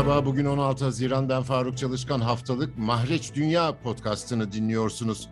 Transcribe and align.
Merhaba, 0.00 0.26
bugün 0.26 0.44
16 0.44 0.84
Haziran. 0.84 1.28
Ben 1.28 1.42
Faruk 1.42 1.78
Çalışkan. 1.78 2.20
Haftalık 2.20 2.78
Mahreç 2.78 3.34
Dünya 3.34 3.78
podcastını 3.82 4.52
dinliyorsunuz. 4.52 5.28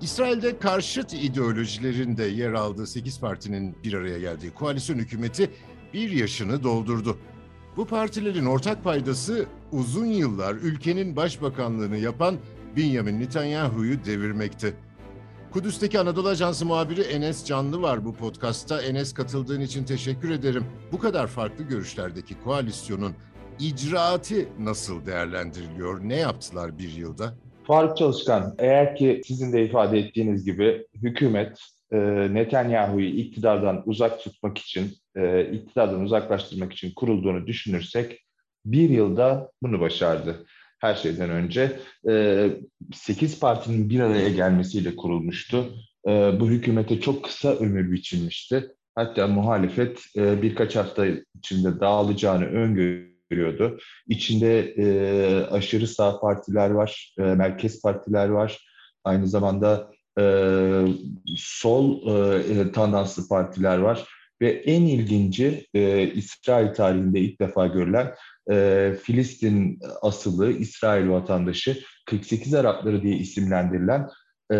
İsrail'de 0.00 0.58
karşıt 0.58 1.14
ideolojilerin 1.14 2.16
de 2.16 2.24
yer 2.24 2.52
aldığı 2.52 2.86
8 2.86 3.20
partinin 3.20 3.76
bir 3.84 3.92
araya 3.92 4.18
geldiği 4.18 4.50
koalisyon 4.50 4.98
hükümeti 4.98 5.50
bir 5.94 6.10
yaşını 6.10 6.62
doldurdu. 6.62 7.18
Bu 7.76 7.86
partilerin 7.86 8.46
ortak 8.46 8.84
paydası 8.84 9.46
uzun 9.72 10.06
yıllar 10.06 10.54
ülkenin 10.54 11.16
başbakanlığını 11.16 11.96
yapan 11.96 12.36
Benjamin 12.76 13.20
Netanyahu'yu 13.20 14.04
devirmekti. 14.04 14.74
Kudüs'teki 15.50 16.00
Anadolu 16.00 16.28
Ajansı 16.28 16.66
muhabiri 16.66 17.00
Enes 17.00 17.44
Canlı 17.44 17.82
var 17.82 18.04
bu 18.04 18.14
podcastta. 18.14 18.82
Enes 18.82 19.14
katıldığın 19.14 19.60
için 19.60 19.84
teşekkür 19.84 20.30
ederim. 20.30 20.64
Bu 20.92 20.98
kadar 20.98 21.26
farklı 21.26 21.64
görüşlerdeki 21.64 22.40
koalisyonun 22.44 23.14
icraatı 23.60 24.34
nasıl 24.60 25.06
değerlendiriliyor? 25.06 26.00
Ne 26.08 26.16
yaptılar 26.16 26.78
bir 26.78 26.92
yılda? 26.92 27.34
Faruk 27.66 27.96
Çalışkan, 27.96 28.54
eğer 28.58 28.96
ki 28.96 29.22
sizin 29.26 29.52
de 29.52 29.64
ifade 29.64 29.98
ettiğiniz 29.98 30.44
gibi 30.44 30.86
hükümet 30.94 31.58
e, 31.92 31.98
Netanyahu'yu 32.34 33.08
iktidardan 33.08 33.82
uzak 33.86 34.20
tutmak 34.20 34.58
için, 34.58 34.92
e, 35.16 35.42
iktidardan 35.52 36.00
uzaklaştırmak 36.00 36.72
için 36.72 36.92
kurulduğunu 36.96 37.46
düşünürsek 37.46 38.24
bir 38.64 38.90
yılda 38.90 39.50
bunu 39.62 39.80
başardı. 39.80 40.46
Her 40.78 40.94
şeyden 40.94 41.30
önce 41.30 41.80
e, 42.08 42.46
8 42.94 43.40
partinin 43.40 43.90
bir 43.90 44.00
araya 44.00 44.28
gelmesiyle 44.28 44.96
kurulmuştu. 44.96 45.74
E, 46.08 46.10
bu 46.40 46.48
hükümete 46.48 47.00
çok 47.00 47.24
kısa 47.24 47.54
ömür 47.54 47.92
biçilmişti. 47.92 48.68
Hatta 48.94 49.26
muhalefet 49.26 50.00
e, 50.16 50.42
birkaç 50.42 50.76
hafta 50.76 51.06
içinde 51.38 51.80
dağılacağını 51.80 52.44
öngörüyordu 52.44 53.17
görüyordu. 53.30 53.78
İçinde 54.08 54.60
e, 54.60 54.86
aşırı 55.46 55.86
sağ 55.86 56.20
partiler 56.20 56.70
var, 56.70 57.14
e, 57.18 57.22
merkez 57.22 57.82
partiler 57.82 58.28
var. 58.28 58.68
Aynı 59.04 59.28
zamanda 59.28 59.90
e, 60.20 60.24
sol 61.36 62.06
e, 62.60 62.72
tandanslı 62.72 63.28
partiler 63.28 63.78
var. 63.78 64.04
Ve 64.40 64.50
en 64.50 64.82
ilginci 64.82 65.66
e, 65.74 66.02
İsrail 66.06 66.74
tarihinde 66.74 67.20
ilk 67.20 67.40
defa 67.40 67.66
görülen 67.66 68.14
e, 68.50 68.94
Filistin 69.02 69.80
asılı 70.02 70.52
İsrail 70.52 71.08
vatandaşı 71.08 71.78
48 72.06 72.54
Arapları 72.54 73.02
diye 73.02 73.16
isimlendirilen 73.16 74.08
e, 74.52 74.56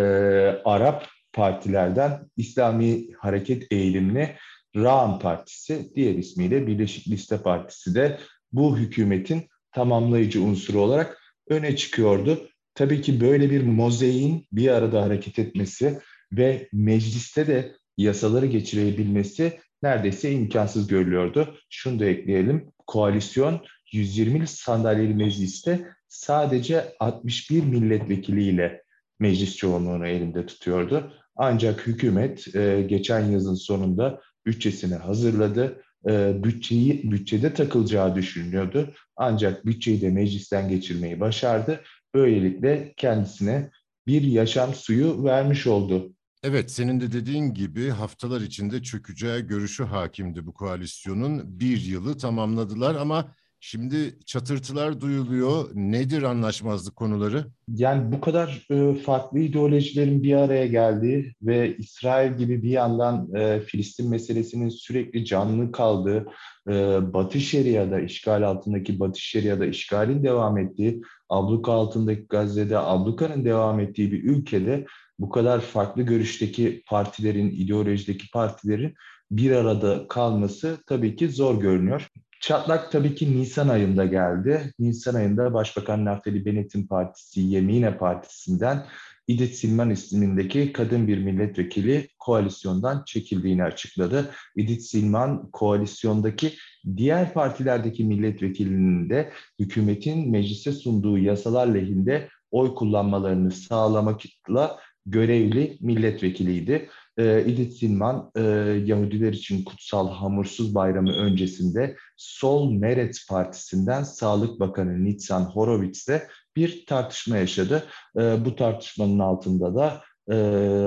Arap 0.65 1.07
partilerden 1.33 2.29
İslami 2.37 3.13
Hareket 3.13 3.71
Eğilimli 3.71 4.35
Ra'an 4.75 5.19
Partisi, 5.19 5.91
diğer 5.95 6.15
ismiyle 6.15 6.67
Birleşik 6.67 7.07
Liste 7.07 7.37
Partisi 7.37 7.95
de 7.95 8.19
bu 8.51 8.77
hükümetin 8.77 9.41
tamamlayıcı 9.71 10.41
unsuru 10.41 10.81
olarak 10.81 11.17
öne 11.49 11.75
çıkıyordu. 11.75 12.49
Tabii 12.75 13.01
ki 13.01 13.21
böyle 13.21 13.51
bir 13.51 13.63
mozaiğin 13.63 14.47
bir 14.51 14.67
arada 14.67 15.01
hareket 15.01 15.39
etmesi 15.39 15.99
ve 16.31 16.69
mecliste 16.73 17.47
de 17.47 17.75
yasaları 17.97 18.45
geçirebilmesi 18.45 19.59
neredeyse 19.83 20.31
imkansız 20.31 20.87
görülüyordu. 20.87 21.57
Şunu 21.69 21.99
da 21.99 22.05
ekleyelim. 22.05 22.71
Koalisyon 22.87 23.61
120 23.91 24.47
sandalyeli 24.47 25.13
mecliste 25.13 25.87
sadece 26.07 26.95
61 26.99 27.63
milletvekiliyle 27.63 28.83
meclis 29.19 29.55
çoğunluğunu 29.55 30.07
elinde 30.07 30.45
tutuyordu. 30.45 31.13
Ancak 31.35 31.87
hükümet 31.87 32.55
e, 32.55 32.81
geçen 32.89 33.31
yazın 33.31 33.55
sonunda 33.55 34.21
bütçesini 34.45 34.95
hazırladı 34.95 35.83
e, 36.07 36.43
bütçeyi 36.43 37.11
bütçede 37.11 37.53
takılacağı 37.53 38.15
düşünülüyordu. 38.15 38.93
Ancak 39.15 39.65
bütçeyi 39.65 40.01
de 40.01 40.09
meclisten 40.09 40.69
geçirmeyi 40.69 41.19
başardı. 41.19 41.81
Böylelikle 42.13 42.93
kendisine 42.97 43.69
bir 44.07 44.21
yaşam 44.21 44.73
suyu 44.73 45.23
vermiş 45.23 45.67
oldu. 45.67 46.13
Evet, 46.43 46.71
senin 46.71 46.99
de 47.01 47.11
dediğin 47.11 47.53
gibi 47.53 47.89
haftalar 47.89 48.41
içinde 48.41 48.83
çökeceği 48.83 49.41
görüşü 49.41 49.83
hakimdi 49.83 50.45
bu 50.45 50.53
koalisyonun. 50.53 51.59
Bir 51.59 51.81
yılı 51.81 52.17
tamamladılar 52.17 52.95
ama 52.95 53.35
Şimdi 53.61 54.19
çatırtılar 54.25 55.01
duyuluyor. 55.01 55.69
Nedir 55.73 56.23
anlaşmazlık 56.23 56.95
konuları? 56.95 57.45
Yani 57.67 58.11
bu 58.11 58.21
kadar 58.21 58.67
e, 58.71 58.93
farklı 58.93 59.39
ideolojilerin 59.39 60.23
bir 60.23 60.33
araya 60.33 60.67
geldiği 60.67 61.33
ve 61.41 61.77
İsrail 61.77 62.37
gibi 62.37 62.63
bir 62.63 62.69
yandan 62.69 63.35
e, 63.35 63.59
Filistin 63.59 64.09
meselesinin 64.09 64.69
sürekli 64.69 65.25
canlı 65.25 65.71
kaldığı, 65.71 66.27
e, 66.69 66.73
Batı 67.13 67.39
Şeria'da 67.39 67.99
işgal 67.99 68.43
altındaki 68.43 68.99
Batı 68.99 69.21
Şeria'da 69.21 69.65
işgalin 69.65 70.23
devam 70.23 70.57
ettiği, 70.57 71.01
abluka 71.29 71.71
altındaki 71.71 72.25
Gazze'de 72.29 72.77
ablukanın 72.77 73.45
devam 73.45 73.79
ettiği 73.79 74.11
bir 74.11 74.23
ülkede 74.23 74.85
bu 75.19 75.29
kadar 75.29 75.61
farklı 75.61 76.01
görüşteki 76.01 76.83
partilerin, 76.87 77.49
ideolojideki 77.49 78.31
partilerin 78.31 78.93
bir 79.31 79.51
arada 79.51 80.07
kalması 80.07 80.77
tabii 80.87 81.15
ki 81.15 81.29
zor 81.29 81.61
görünüyor. 81.61 82.09
Çatlak 82.39 82.91
tabii 82.91 83.15
ki 83.15 83.37
Nisan 83.37 83.67
ayında 83.67 84.05
geldi. 84.05 84.73
Nisan 84.79 85.15
ayında 85.15 85.53
Başbakan 85.53 86.05
Naftali 86.05 86.45
Bennett'in 86.45 86.87
partisi 86.87 87.41
Yemine 87.41 87.97
Partisi'nden 87.97 88.85
İdit 89.27 89.55
Silman 89.55 89.89
ismindeki 89.89 90.73
kadın 90.73 91.07
bir 91.07 91.17
milletvekili 91.17 92.07
koalisyondan 92.19 93.03
çekildiğini 93.05 93.63
açıkladı. 93.63 94.31
İdit 94.55 94.81
Silman 94.81 95.51
koalisyondaki 95.51 96.53
diğer 96.97 97.33
partilerdeki 97.33 98.03
milletvekilinin 98.03 99.09
de 99.09 99.31
hükümetin 99.59 100.31
meclise 100.31 100.71
sunduğu 100.71 101.17
yasalar 101.17 101.67
lehinde 101.67 102.29
oy 102.51 102.75
kullanmalarını 102.75 103.51
sağlamakla 103.51 104.79
görevli 105.05 105.77
milletvekiliydi. 105.81 106.89
E, 107.19 107.23
Edith 107.25 107.73
Silman 107.79 108.31
e, 108.35 108.41
Yahudiler 108.85 109.33
için 109.33 109.63
kutsal 109.63 110.09
hamursuz 110.09 110.75
bayramı 110.75 111.11
öncesinde 111.13 111.95
Sol 112.17 112.71
Meretz 112.71 113.27
Partisi'nden 113.27 114.03
Sağlık 114.03 114.59
Bakanı 114.59 115.05
Nitzan 115.05 115.41
Horowitz'le 115.41 116.21
bir 116.55 116.85
tartışma 116.85 117.37
yaşadı. 117.37 117.83
E, 118.17 118.45
bu 118.45 118.55
tartışmanın 118.55 119.19
altında 119.19 119.75
da 119.75 120.01
e, 120.31 120.35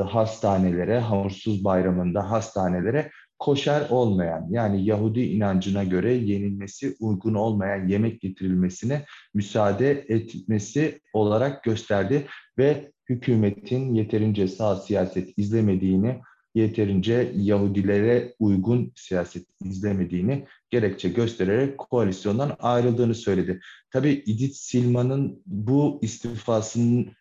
hastanelere, 0.08 0.98
hamursuz 0.98 1.64
bayramında 1.64 2.30
hastanelere 2.30 3.10
koşer 3.38 3.86
olmayan 3.90 4.46
yani 4.50 4.84
Yahudi 4.84 5.20
inancına 5.20 5.84
göre 5.84 6.12
yenilmesi 6.12 6.96
uygun 7.00 7.34
olmayan 7.34 7.88
yemek 7.88 8.20
getirilmesine 8.20 9.04
müsaade 9.34 9.90
etmesi 9.90 11.00
olarak 11.12 11.64
gösterdi 11.64 12.26
ve 12.58 12.92
hükümetin 13.12 13.94
yeterince 13.94 14.48
sağ 14.48 14.76
siyaset 14.76 15.38
izlemediğini, 15.38 16.20
yeterince 16.54 17.32
Yahudilere 17.36 18.34
uygun 18.38 18.92
siyaset 18.96 19.46
izlemediğini 19.64 20.46
gerekçe 20.72 21.08
göstererek 21.08 21.78
koalisyondan 21.78 22.56
ayrıldığını 22.60 23.14
söyledi. 23.14 23.60
Tabii 23.90 24.22
İdit 24.26 24.56
Silman'ın 24.56 25.42
bu 25.46 25.98
istifasının 26.02 27.12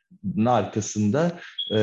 arkasında 0.45 1.39
e, 1.75 1.79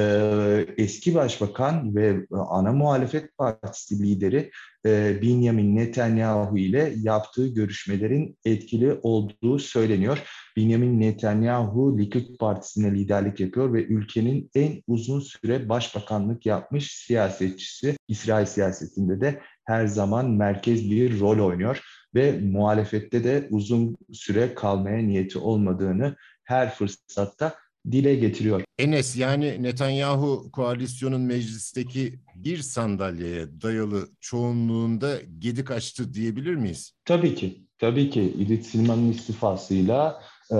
eski 0.76 1.14
başbakan 1.14 1.96
ve 1.96 2.26
ana 2.30 2.72
muhalefet 2.72 3.36
partisi 3.36 4.02
lideri 4.02 4.50
e, 4.86 5.22
Benjamin 5.22 5.76
Netanyahu 5.76 6.58
ile 6.58 6.94
yaptığı 7.02 7.46
görüşmelerin 7.48 8.38
etkili 8.44 8.98
olduğu 9.02 9.58
söyleniyor. 9.58 10.18
Benjamin 10.56 11.00
Netanyahu 11.00 11.98
Likud 11.98 12.38
Partisi'ne 12.38 12.94
liderlik 12.94 13.40
yapıyor 13.40 13.72
ve 13.72 13.84
ülkenin 13.84 14.50
en 14.54 14.82
uzun 14.86 15.20
süre 15.20 15.68
başbakanlık 15.68 16.46
yapmış 16.46 16.92
siyasetçisi. 16.92 17.96
İsrail 18.08 18.46
siyasetinde 18.46 19.20
de 19.20 19.40
her 19.68 19.86
zaman 19.86 20.30
merkez 20.30 20.90
bir 20.90 21.20
rol 21.20 21.46
oynuyor 21.46 21.80
ve 22.14 22.40
muhalefette 22.40 23.24
de 23.24 23.48
uzun 23.50 23.96
süre 24.12 24.54
kalmaya 24.54 24.98
niyeti 24.98 25.38
olmadığını 25.38 26.16
her 26.44 26.74
fırsatta 26.74 27.54
dile 27.90 28.14
getiriyor. 28.14 28.62
Enes 28.78 29.16
yani 29.16 29.62
Netanyahu 29.62 30.50
koalisyonun 30.52 31.20
meclisteki 31.20 32.20
bir 32.34 32.58
sandalyeye 32.58 33.60
dayalı 33.62 34.08
çoğunluğunda 34.20 35.16
gedik 35.38 35.70
açtı 35.70 36.14
diyebilir 36.14 36.54
miyiz? 36.54 36.92
Tabii 37.04 37.34
ki. 37.34 37.64
Tabii 37.78 38.10
ki 38.10 38.22
İdit 38.22 38.66
Silman'ın 38.66 39.10
istifasıyla 39.10 40.22
e, 40.52 40.58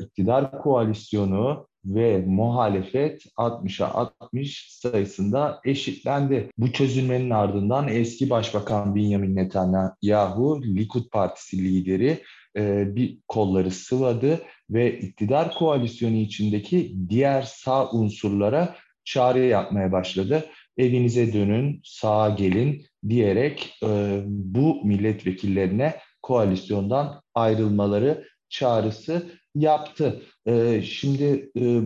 iktidar 0.00 0.62
koalisyonu 0.62 1.68
ve 1.84 2.24
muhalefet 2.26 3.26
60'a 3.36 3.86
60 4.20 4.66
sayısında 4.70 5.60
eşitlendi. 5.64 6.50
Bu 6.58 6.72
çözülmenin 6.72 7.30
ardından 7.30 7.88
eski 7.88 8.30
Başbakan 8.30 8.94
Benjamin 8.94 9.36
Netanyahu, 9.36 10.62
Likud 10.62 11.10
Partisi 11.10 11.64
lideri 11.64 12.22
e, 12.56 12.96
bir 12.96 13.18
kolları 13.28 13.70
sıvadı 13.70 14.40
ve 14.70 14.98
iktidar 14.98 15.54
koalisyonu 15.54 16.16
içindeki 16.16 16.96
diğer 17.08 17.42
sağ 17.42 17.90
unsurlara 17.90 18.76
çağrı 19.04 19.38
yapmaya 19.38 19.92
başladı. 19.92 20.44
Evinize 20.78 21.32
dönün, 21.32 21.80
sağa 21.84 22.28
gelin 22.28 22.84
diyerek 23.08 23.78
e, 23.82 24.20
bu 24.26 24.84
milletvekillerine 24.84 25.94
koalisyondan 26.22 27.22
ayrılmaları 27.34 28.24
çağrısı 28.48 29.39
yaptı. 29.54 30.22
E, 30.46 30.82
şimdi 30.82 31.50
e, 31.58 31.82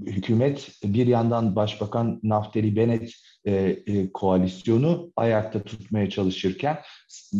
hükümet 0.00 0.70
bir 0.84 1.06
yandan 1.06 1.56
Başbakan 1.56 2.20
Naftali 2.22 2.76
Bennett 2.76 3.12
e, 3.44 3.52
e, 3.86 4.12
koalisyonu 4.12 5.12
ayakta 5.16 5.62
tutmaya 5.62 6.10
çalışırken 6.10 6.78
e, 7.34 7.38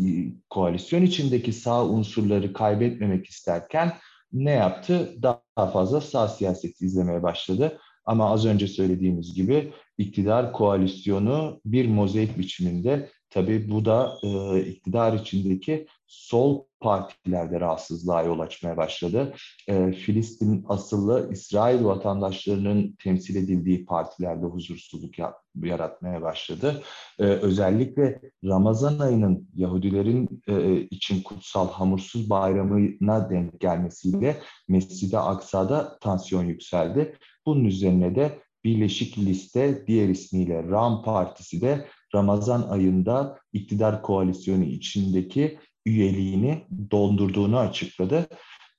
koalisyon 0.50 1.02
içindeki 1.02 1.52
sağ 1.52 1.86
unsurları 1.86 2.52
kaybetmemek 2.52 3.26
isterken 3.26 3.92
ne 4.32 4.50
yaptı? 4.50 5.14
Daha 5.22 5.70
fazla 5.72 6.00
sağ 6.00 6.28
siyaseti 6.28 6.84
izlemeye 6.84 7.22
başladı. 7.22 7.78
Ama 8.04 8.30
az 8.30 8.46
önce 8.46 8.68
söylediğimiz 8.68 9.34
gibi 9.34 9.72
iktidar 9.98 10.52
koalisyonu 10.52 11.60
bir 11.64 11.88
mozaik 11.88 12.38
biçiminde 12.38 13.10
tabii 13.30 13.70
bu 13.70 13.84
da 13.84 14.18
e, 14.22 14.60
iktidar 14.60 15.12
içindeki 15.12 15.86
sol 16.06 16.64
partilerde 16.80 17.60
rahatsızlığa 17.60 18.22
yol 18.22 18.38
açmaya 18.38 18.76
başladı. 18.76 19.34
E, 19.68 19.92
Filistin 19.92 20.64
asıllı 20.68 21.28
İsrail 21.32 21.84
vatandaşlarının 21.84 22.96
temsil 23.02 23.36
edildiği 23.36 23.84
partilerde 23.84 24.46
huzursuzluk 24.46 25.14
yaratmaya 25.62 26.22
başladı. 26.22 26.82
E, 27.18 27.22
özellikle 27.22 28.20
Ramazan 28.44 28.98
ayının 28.98 29.48
Yahudilerin 29.54 30.42
e, 30.48 30.80
için 30.80 31.22
kutsal 31.22 31.70
hamursuz 31.70 32.30
bayramına 32.30 33.30
denk 33.30 33.60
gelmesiyle 33.60 34.40
Mescid-i 34.68 35.18
Aksa'da 35.18 35.98
tansiyon 35.98 36.44
yükseldi. 36.44 37.16
Bunun 37.46 37.64
üzerine 37.64 38.14
de 38.14 38.38
Birleşik 38.64 39.18
Liste 39.18 39.86
diğer 39.86 40.08
ismiyle 40.08 40.62
Ram 40.62 41.02
Partisi 41.02 41.60
de 41.60 41.86
Ramazan 42.14 42.68
ayında 42.68 43.38
iktidar 43.52 44.02
koalisyonu 44.02 44.64
içindeki 44.64 45.58
üyeliğini 45.86 46.66
dondurduğunu 46.90 47.58
açıkladı. 47.58 48.26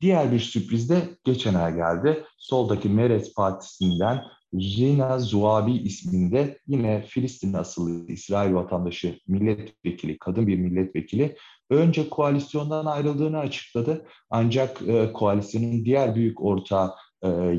Diğer 0.02 0.32
bir 0.32 0.40
sürpriz 0.40 0.90
de 0.90 1.02
geçen 1.24 1.54
ay 1.54 1.76
geldi. 1.76 2.24
Soldaki 2.38 2.90
Meretz 2.90 3.34
Partisi'nden 3.34 4.24
Rina 4.54 5.20
Zuabi 5.20 5.72
isminde 5.72 6.60
yine 6.68 7.02
Filistin 7.02 7.54
asıllı 7.54 8.12
İsrail 8.12 8.54
vatandaşı 8.54 9.20
milletvekili, 9.28 10.18
kadın 10.18 10.48
bir 10.48 10.58
milletvekili 10.58 11.36
önce 11.70 12.10
koalisyondan 12.10 12.86
ayrıldığını 12.86 13.40
açıkladı. 13.40 14.06
Ancak 14.30 14.82
e, 14.82 15.14
koalisyonun 15.14 15.86
diğer 15.86 16.16
büyük 16.16 16.42
ortağı 16.42 16.96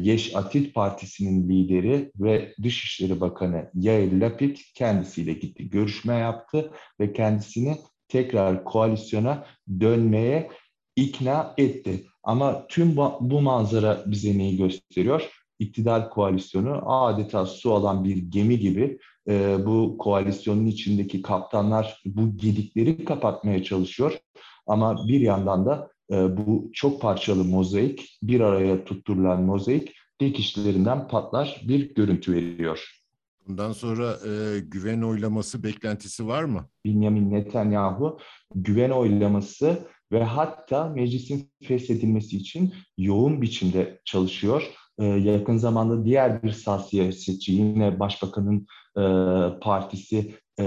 Yeş 0.02 0.36
Atit 0.36 0.74
Partisi'nin 0.74 1.48
lideri 1.48 2.12
ve 2.16 2.54
Dışişleri 2.62 3.20
Bakanı 3.20 3.70
Yair 3.74 4.20
Lapid 4.20 4.56
kendisiyle 4.74 5.32
gitti, 5.32 5.70
görüşme 5.70 6.14
yaptı 6.14 6.70
ve 7.00 7.12
kendisini 7.12 7.78
tekrar 8.08 8.64
koalisyona 8.64 9.46
dönmeye 9.80 10.50
ikna 10.96 11.54
etti. 11.58 12.06
Ama 12.22 12.66
tüm 12.66 12.96
bu 13.20 13.40
manzara 13.40 14.02
bize 14.06 14.38
neyi 14.38 14.56
gösteriyor? 14.56 15.30
İktidar 15.58 16.10
koalisyonu 16.10 16.92
adeta 16.92 17.46
su 17.46 17.74
alan 17.74 18.04
bir 18.04 18.16
gemi 18.16 18.58
gibi 18.58 18.98
e, 19.28 19.66
bu 19.66 19.98
koalisyonun 19.98 20.66
içindeki 20.66 21.22
kaptanlar 21.22 22.02
bu 22.04 22.36
gedikleri 22.36 23.04
kapatmaya 23.04 23.64
çalışıyor. 23.64 24.18
Ama 24.66 25.08
bir 25.08 25.20
yandan 25.20 25.66
da 25.66 25.90
e, 25.99 25.99
bu 26.10 26.70
çok 26.72 27.02
parçalı 27.02 27.44
mozaik, 27.44 28.18
bir 28.22 28.40
araya 28.40 28.84
tutturulan 28.84 29.42
mozaik 29.42 29.94
dikişlerinden 30.20 31.08
patlar 31.08 31.62
bir 31.68 31.94
görüntü 31.94 32.32
veriyor. 32.32 33.00
Bundan 33.48 33.72
sonra 33.72 34.16
e, 34.26 34.60
güven 34.60 35.02
oylaması 35.02 35.62
beklentisi 35.62 36.26
var 36.26 36.44
mı? 36.44 36.68
Benjamin 36.84 37.32
Netanyahu 37.32 38.18
güven 38.54 38.90
oylaması 38.90 39.78
ve 40.12 40.24
hatta 40.24 40.88
meclisin 40.88 41.50
feshedilmesi 41.62 42.36
için 42.36 42.74
yoğun 42.98 43.42
biçimde 43.42 44.00
çalışıyor. 44.04 44.62
Ee, 44.98 45.04
yakın 45.04 45.56
zamanda 45.56 46.04
diğer 46.04 46.42
bir 46.42 46.52
siyasetçi 46.52 47.52
yine 47.52 48.00
başbakanın 48.00 48.66
e, 48.96 49.02
partisi 49.60 50.34
e, 50.60 50.64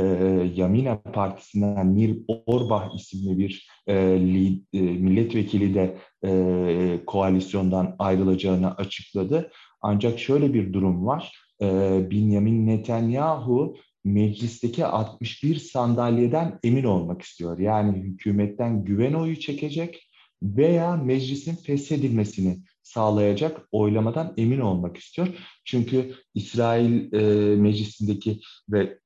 Yamina 0.55 1.01
Partisi'nden 1.01 1.95
Nir 1.95 2.17
Orbach 2.27 2.95
isimli 2.95 3.37
bir 3.37 3.67
e, 3.87 3.95
li, 4.19 4.61
e, 4.73 4.81
milletvekili 4.81 5.75
de 5.75 5.97
e, 6.25 6.99
koalisyondan 7.05 7.95
ayrılacağını 7.99 8.75
açıkladı. 8.75 9.51
Ancak 9.81 10.19
şöyle 10.19 10.53
bir 10.53 10.73
durum 10.73 11.05
var. 11.05 11.37
E, 11.61 11.67
Benjamin 12.11 12.67
Netanyahu 12.67 13.77
meclisteki 14.03 14.85
61 14.85 15.55
sandalyeden 15.55 16.59
emin 16.63 16.83
olmak 16.83 17.21
istiyor. 17.21 17.59
Yani 17.59 17.97
hükümetten 17.97 18.85
güven 18.85 19.13
oyu 19.13 19.39
çekecek 19.39 20.09
veya 20.43 20.95
meclisin 20.95 21.55
feshedilmesini 21.55 22.59
sağlayacak 22.83 23.61
oylamadan 23.71 24.33
emin 24.37 24.59
olmak 24.59 24.97
istiyor. 24.97 25.27
Çünkü 25.65 26.13
İsrail 26.35 27.13
e, 27.13 27.55
meclisindeki 27.55 28.39
ve 28.69 28.99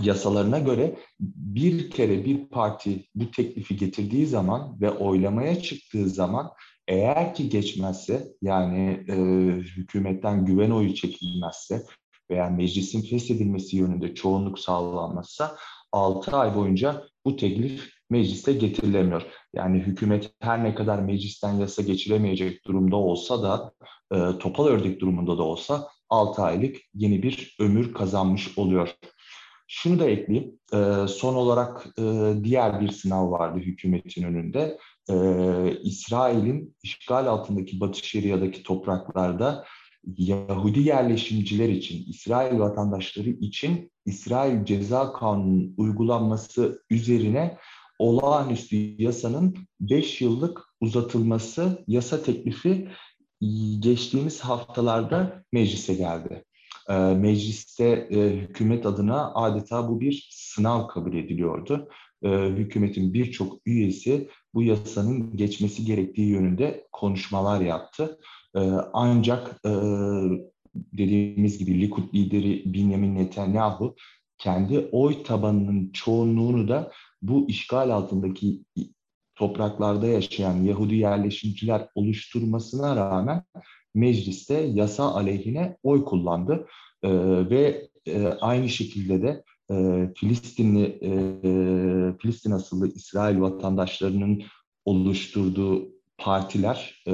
yasalarına 0.00 0.58
göre 0.58 0.96
bir 1.20 1.90
kere 1.90 2.24
bir 2.24 2.48
parti 2.48 3.06
bu 3.14 3.30
teklifi 3.30 3.76
getirdiği 3.76 4.26
zaman 4.26 4.80
ve 4.80 4.90
oylamaya 4.90 5.62
çıktığı 5.62 6.08
zaman 6.08 6.50
eğer 6.88 7.34
ki 7.34 7.48
geçmezse 7.48 8.28
yani 8.42 9.04
e, 9.08 9.14
hükümetten 9.60 10.44
güven 10.44 10.70
oyu 10.70 10.94
çekilmezse 10.94 11.82
veya 12.30 12.50
meclisin 12.50 13.02
feshedilmesi 13.02 13.76
yönünde 13.76 14.14
çoğunluk 14.14 14.58
sağlanmazsa 14.58 15.56
6 15.92 16.36
ay 16.36 16.54
boyunca 16.54 17.04
bu 17.24 17.36
teklif 17.36 17.90
mecliste 18.10 18.52
getirilemiyor. 18.52 19.22
Yani 19.54 19.78
hükümet 19.78 20.32
her 20.40 20.64
ne 20.64 20.74
kadar 20.74 20.98
meclisten 20.98 21.52
yasa 21.52 21.82
geçiremeyecek 21.82 22.66
durumda 22.66 22.96
olsa 22.96 23.42
da 23.42 23.72
e, 24.12 24.38
topal 24.38 24.66
ördek 24.66 25.00
durumunda 25.00 25.38
da 25.38 25.42
olsa 25.42 25.88
6 26.08 26.42
aylık 26.42 26.76
yeni 26.94 27.22
bir 27.22 27.56
ömür 27.60 27.94
kazanmış 27.94 28.58
oluyor. 28.58 28.94
Şunu 29.70 29.98
da 29.98 30.04
ekleyeyim. 30.04 30.58
E, 30.72 31.08
son 31.08 31.34
olarak 31.34 31.86
e, 31.98 32.34
diğer 32.44 32.80
bir 32.80 32.90
sınav 32.90 33.30
vardı 33.30 33.58
hükümetin 33.58 34.22
önünde. 34.22 34.78
E, 35.10 35.14
İsrail'in 35.82 36.76
işgal 36.82 37.26
altındaki 37.26 37.80
Batı 37.80 38.06
Şeria'daki 38.06 38.62
topraklarda 38.62 39.64
Yahudi 40.16 40.80
yerleşimciler 40.80 41.68
için, 41.68 42.04
İsrail 42.08 42.58
vatandaşları 42.58 43.30
için 43.30 43.92
İsrail 44.06 44.64
Ceza 44.64 45.12
Kanunu'nun 45.12 45.74
uygulanması 45.76 46.82
üzerine 46.90 47.58
olağanüstü 47.98 49.02
yasanın 49.02 49.56
5 49.80 50.20
yıllık 50.20 50.60
uzatılması 50.80 51.84
yasa 51.86 52.22
teklifi 52.22 52.88
geçtiğimiz 53.80 54.40
haftalarda 54.40 55.44
meclise 55.52 55.94
geldi. 55.94 56.44
Ee, 56.88 56.94
mecliste 57.14 58.08
e, 58.10 58.16
hükümet 58.36 58.86
adına 58.86 59.34
adeta 59.34 59.88
bu 59.88 60.00
bir 60.00 60.28
sınav 60.32 60.88
kabul 60.88 61.14
ediliyordu. 61.14 61.88
Ee, 62.22 62.28
hükümetin 62.28 63.14
birçok 63.14 63.66
üyesi 63.66 64.28
bu 64.54 64.62
yasanın 64.62 65.36
geçmesi 65.36 65.84
gerektiği 65.84 66.28
yönünde 66.28 66.86
konuşmalar 66.92 67.60
yaptı. 67.60 68.18
Ee, 68.56 68.60
ancak 68.92 69.60
e, 69.66 69.70
dediğimiz 70.74 71.58
gibi 71.58 71.80
Likud 71.80 72.14
lideri 72.14 72.74
Benjamin 72.74 73.14
Netanyahu 73.14 73.96
kendi 74.38 74.78
oy 74.92 75.22
tabanının 75.22 75.90
çoğunluğunu 75.92 76.68
da 76.68 76.92
bu 77.22 77.48
işgal 77.48 77.90
altındaki 77.90 78.64
topraklarda 79.36 80.06
yaşayan 80.06 80.56
Yahudi 80.56 80.94
yerleşimciler 80.96 81.88
oluşturmasına 81.94 82.96
rağmen 82.96 83.42
mecliste 83.98 84.54
yasa 84.54 85.14
aleyhine 85.14 85.76
oy 85.82 86.04
kullandı 86.04 86.66
e, 87.02 87.10
ve 87.50 87.88
e, 88.06 88.26
aynı 88.26 88.68
şekilde 88.68 89.22
de 89.22 89.44
e, 89.70 90.08
Filistinli 90.14 90.84
e, 91.02 91.10
Filistin 92.18 92.50
asıllı 92.50 92.88
İsrail 92.94 93.40
vatandaşlarının 93.40 94.42
oluşturduğu 94.84 95.88
partiler 96.18 97.02
e, 97.08 97.12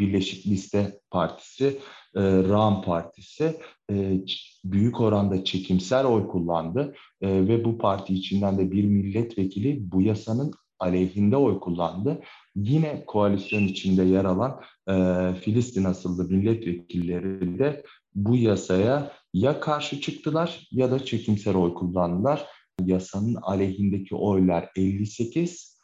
Birleşik 0.00 0.46
Liste 0.46 1.00
Partisi, 1.10 1.78
e, 2.16 2.22
Ram 2.22 2.82
Partisi 2.82 3.56
e, 3.90 4.20
büyük 4.64 5.00
oranda 5.00 5.44
çekimser 5.44 6.04
oy 6.04 6.28
kullandı 6.28 6.94
e, 7.20 7.48
ve 7.48 7.64
bu 7.64 7.78
parti 7.78 8.14
içinden 8.14 8.58
de 8.58 8.72
bir 8.72 8.84
milletvekili 8.84 9.92
bu 9.92 10.02
yasanın 10.02 10.52
aleyhinde 10.78 11.36
oy 11.36 11.60
kullandı. 11.60 12.20
Yine 12.62 13.04
koalisyon 13.06 13.62
içinde 13.62 14.02
yer 14.02 14.24
alan 14.24 14.60
e, 14.88 14.94
Filistin 15.40 15.84
asıllı 15.84 16.28
milletvekilleri 16.28 17.58
de 17.58 17.82
bu 18.14 18.36
yasaya 18.36 19.12
ya 19.34 19.60
karşı 19.60 20.00
çıktılar 20.00 20.68
ya 20.70 20.90
da 20.90 21.04
çekimser 21.04 21.54
oy 21.54 21.74
kullandılar. 21.74 22.46
Yasanın 22.84 23.34
aleyhindeki 23.34 24.14
oylar 24.14 24.70
58, 24.76 25.80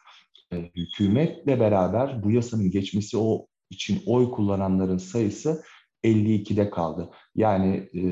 e, 0.52 0.56
hükümetle 0.56 1.60
beraber 1.60 2.22
bu 2.22 2.30
yasanın 2.30 2.70
geçmesi 2.70 3.16
o 3.18 3.46
için 3.70 4.02
oy 4.06 4.30
kullananların 4.30 4.98
sayısı 4.98 5.62
52'de 6.04 6.70
kaldı. 6.70 7.10
Yani 7.36 7.90
e, 7.94 8.02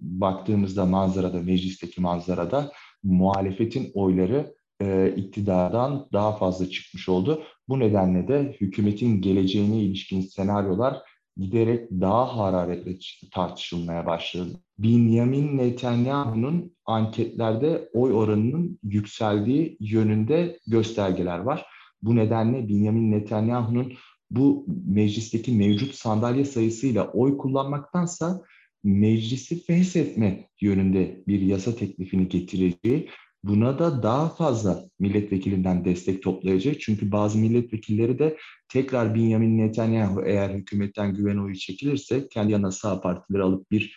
baktığımızda 0.00 0.86
manzarada, 0.86 1.42
meclisteki 1.42 2.00
manzarada 2.00 2.72
muhalefetin 3.02 3.90
oyları 3.94 4.54
e, 4.82 5.14
iktidardan 5.16 6.08
daha 6.12 6.36
fazla 6.36 6.70
çıkmış 6.70 7.08
oldu. 7.08 7.42
Bu 7.68 7.78
nedenle 7.78 8.28
de 8.28 8.56
hükümetin 8.60 9.20
geleceğine 9.20 9.80
ilişkin 9.80 10.20
senaryolar 10.20 11.02
giderek 11.36 11.90
daha 11.90 12.36
hararetle 12.36 12.98
tartışılmaya 13.32 14.06
başladı. 14.06 14.50
Benjamin 14.78 15.58
Netanyahu'nun 15.58 16.72
anketlerde 16.86 17.88
oy 17.94 18.12
oranının 18.12 18.78
yükseldiği 18.82 19.76
yönünde 19.80 20.58
göstergeler 20.66 21.38
var. 21.38 21.66
Bu 22.02 22.16
nedenle 22.16 22.68
Benjamin 22.68 23.12
Netanyahu'nun 23.12 23.92
bu 24.30 24.66
meclisteki 24.86 25.52
mevcut 25.52 25.94
sandalye 25.94 26.44
sayısıyla 26.44 27.10
oy 27.12 27.36
kullanmaktansa 27.36 28.42
meclisi 28.84 29.64
feshetme 29.64 30.48
yönünde 30.60 31.22
bir 31.26 31.40
yasa 31.40 31.76
teklifini 31.76 32.28
getireceği, 32.28 33.08
buna 33.48 33.78
da 33.78 34.02
daha 34.02 34.28
fazla 34.28 34.84
milletvekilinden 34.98 35.84
destek 35.84 36.22
toplayacağı. 36.22 36.74
Çünkü 36.74 37.12
bazı 37.12 37.38
milletvekilleri 37.38 38.18
de 38.18 38.36
tekrar 38.68 39.14
Benjamin 39.14 39.58
Netanyahu 39.58 40.22
eğer 40.26 40.50
hükümetten 40.50 41.14
güven 41.14 41.36
oyu 41.36 41.54
çekilirse 41.54 42.28
kendi 42.28 42.52
yanına 42.52 42.72
sağ 42.72 43.00
partileri 43.00 43.42
alıp 43.42 43.70
bir 43.70 43.96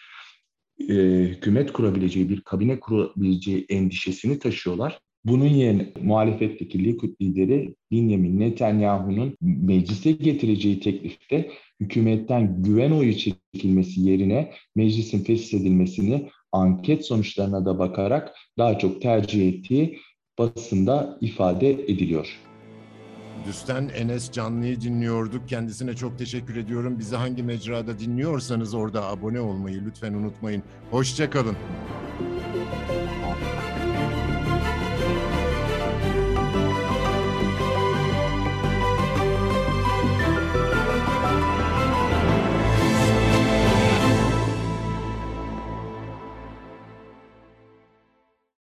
e, 0.89 0.93
hükümet 1.23 1.73
kurabileceği, 1.73 2.29
bir 2.29 2.41
kabine 2.41 2.79
kurabileceği 2.79 3.65
endişesini 3.69 4.39
taşıyorlar. 4.39 4.99
Bunun 5.25 5.45
yerine 5.45 5.93
muhalefetteki 6.01 6.83
Likud 6.83 7.21
lideri 7.21 7.75
Benjamin 7.91 8.39
Netanyahu'nun 8.39 9.37
meclise 9.41 10.11
getireceği 10.11 10.79
teklifte 10.79 11.51
hükümetten 11.79 12.63
güven 12.63 12.91
oyu 12.91 13.17
çekilmesi 13.17 14.01
yerine 14.01 14.53
meclisin 14.75 15.23
feshedilmesini 15.23 16.29
anket 16.51 17.05
sonuçlarına 17.05 17.65
da 17.65 17.79
bakarak 17.79 18.35
daha 18.57 18.77
çok 18.77 19.01
tercih 19.01 19.49
ettiği 19.49 19.99
basında 20.39 21.17
ifade 21.21 21.71
ediliyor. 21.71 22.39
Düsten 23.47 23.89
Enes 23.95 24.31
Canlı'yı 24.31 24.81
dinliyorduk. 24.81 25.47
Kendisine 25.47 25.93
çok 25.95 26.17
teşekkür 26.17 26.55
ediyorum. 26.55 26.99
Bizi 26.99 27.15
hangi 27.15 27.43
mecrada 27.43 27.99
dinliyorsanız 27.99 28.73
orada 28.73 29.05
abone 29.05 29.39
olmayı 29.39 29.85
lütfen 29.85 30.13
unutmayın. 30.13 30.63
Hoşçakalın. 30.91 31.55